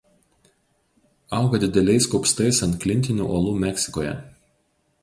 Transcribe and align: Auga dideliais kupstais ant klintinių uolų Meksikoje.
Auga 1.39 1.59
dideliais 1.65 2.09
kupstais 2.15 2.65
ant 2.69 2.81
klintinių 2.87 3.31
uolų 3.35 3.57
Meksikoje. 3.67 4.17